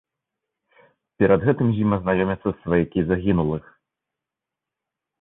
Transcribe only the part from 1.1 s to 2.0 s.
Перад гэтым з ім